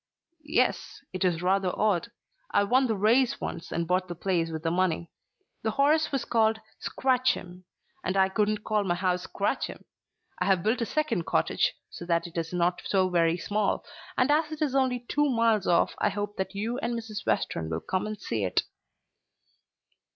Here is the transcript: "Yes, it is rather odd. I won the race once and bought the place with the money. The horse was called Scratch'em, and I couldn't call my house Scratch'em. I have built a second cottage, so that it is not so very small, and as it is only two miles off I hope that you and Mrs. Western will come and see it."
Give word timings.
"Yes, 0.49 1.01
it 1.13 1.23
is 1.23 1.43
rather 1.43 1.71
odd. 1.75 2.09
I 2.49 2.63
won 2.63 2.87
the 2.87 2.95
race 2.95 3.39
once 3.39 3.71
and 3.71 3.87
bought 3.87 4.07
the 4.07 4.15
place 4.15 4.49
with 4.49 4.63
the 4.63 4.71
money. 4.71 5.11
The 5.61 5.69
horse 5.77 6.11
was 6.11 6.25
called 6.25 6.59
Scratch'em, 6.79 7.65
and 8.03 8.17
I 8.17 8.27
couldn't 8.29 8.63
call 8.63 8.83
my 8.83 8.95
house 8.95 9.27
Scratch'em. 9.27 9.85
I 10.39 10.45
have 10.45 10.63
built 10.63 10.81
a 10.81 10.87
second 10.87 11.27
cottage, 11.27 11.75
so 11.91 12.07
that 12.07 12.25
it 12.25 12.35
is 12.35 12.51
not 12.51 12.81
so 12.83 13.09
very 13.09 13.37
small, 13.37 13.85
and 14.17 14.31
as 14.31 14.51
it 14.51 14.63
is 14.63 14.73
only 14.73 15.05
two 15.07 15.29
miles 15.29 15.67
off 15.67 15.93
I 15.99 16.09
hope 16.09 16.35
that 16.37 16.55
you 16.55 16.79
and 16.79 16.97
Mrs. 16.97 17.23
Western 17.27 17.69
will 17.69 17.79
come 17.81 18.07
and 18.07 18.19
see 18.19 18.43
it." 18.43 18.63